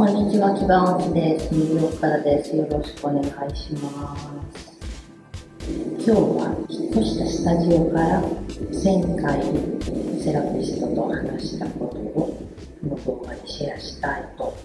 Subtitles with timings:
[0.00, 1.52] こんにちは、木場音です。
[1.52, 2.56] ニューヨークからです。
[2.56, 4.16] よろしくお願いしま
[4.56, 4.80] す。
[5.68, 8.22] 今日は引っ越したスタジオから
[8.82, 9.44] 前回
[10.24, 12.34] セラピストと話したことを
[12.80, 14.56] この動画でシェアしたいと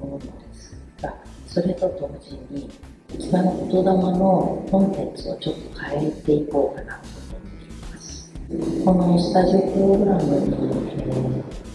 [0.00, 1.12] 思うのですが、
[1.48, 2.70] それと同時に
[3.18, 8.32] 木場の言霊のコンテンツをちょっと変えていこうかなと思っています。
[8.84, 10.54] このスタジオプログラムに、
[10.92, 11.65] えー、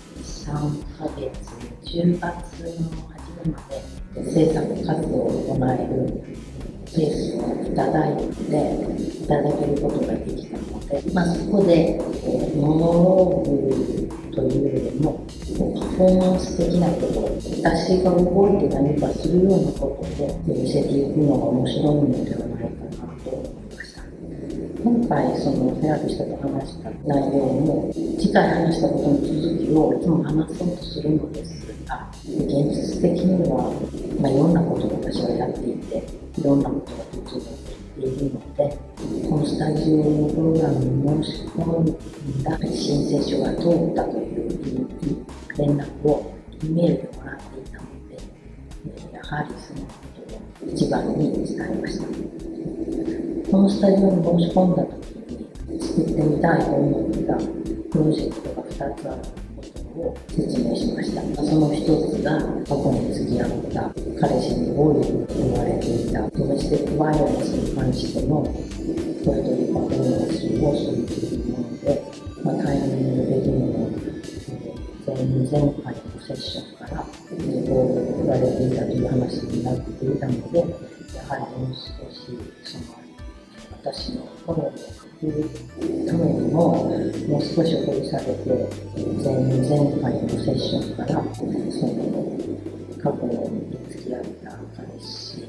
[1.91, 3.59] 10月の初めま
[4.15, 6.23] で制作活動を行える
[6.85, 11.99] ペースをいただいていただけることができたので、まあ、そこで
[12.55, 15.25] モノローグというよりも
[15.81, 17.27] パフォーマンス的なこと
[17.61, 22.70] 私が動いて何かするようなことで見せていくのが面白いのではない
[25.11, 29.27] 回そのセラピストと話した内容も次回話したことの続
[29.59, 31.51] きをいつも話そうとするのです
[31.85, 33.75] が、現実的には、
[34.21, 35.97] まあ、いろんなことを私はやっていて、
[36.39, 38.77] いろんなことが普通に起きているので、
[39.27, 44.49] このスタジオのプログラムに申し込んだ申請書が通ったという
[45.57, 46.33] 連絡を
[46.63, 47.81] メールでもらっていた。
[47.81, 48.10] ので、
[49.13, 49.93] やはりそのこ
[50.59, 52.05] とを一番に伝えました。
[53.51, 54.95] このスタジオに申し込んだ時
[55.67, 57.35] に作ってみたいと思った
[57.91, 59.21] プロジェクトが2つある
[59.99, 61.21] を説明しました。
[61.43, 63.91] その一つが過去に付き合った
[64.21, 68.41] 彼氏に暴力を言われていたドメスティックバイオレンスに関しての
[69.25, 71.87] ポエトリーパフォーマンスをするというもので、
[72.43, 73.91] まあ、タイミング的にも
[75.05, 77.03] 前前回のセッションから
[77.67, 78.00] 暴力
[78.31, 80.65] われていたという話になっていたので、や
[81.27, 82.31] はりもう少し
[82.63, 83.01] その
[83.71, 86.89] 私のフォローをいうためにも、
[87.27, 88.47] もう少し掘り下げて、
[89.21, 89.35] 前
[89.69, 91.49] 前回のセッションから、その
[93.03, 95.45] 過去に付き合った彼氏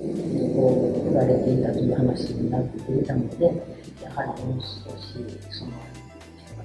[0.00, 3.44] にこう振られていたという話になっていたので、
[4.02, 4.66] やはりもう少
[4.98, 5.72] し、その、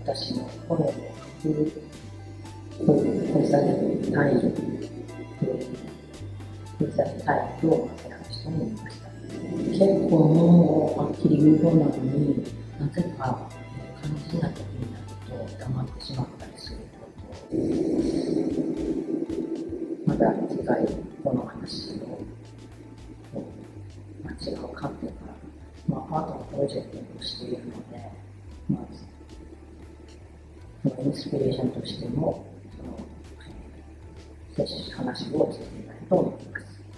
[0.03, 1.81] 私のフォロー
[2.87, 2.95] を
[3.33, 3.67] 掘り下げ
[4.11, 5.00] たい、
[6.81, 9.11] 掘り下げたいと、選ぶ人もいました。
[9.51, 12.43] 結構もうはっきり言うようなのに
[12.79, 13.49] なぜか
[14.01, 17.05] 肝心な時になると黙ってしまったりするこ
[17.49, 17.57] と
[20.05, 20.85] まだ次回
[21.23, 22.19] この話を、
[24.23, 25.33] まあ、違う観点から、
[25.87, 28.11] まあ、アートのプロジェクトをしているので、
[28.69, 28.85] まあ、
[30.83, 32.45] そのインスピレーションとしても
[32.77, 32.97] その
[34.95, 36.50] 話をしてみたいと思います。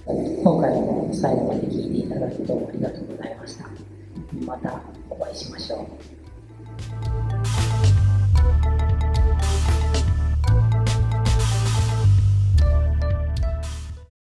[0.05, 3.69] 今回も最後まで聞いていただきどうもありがとうございました。
[4.45, 6.22] またお会いしましょう。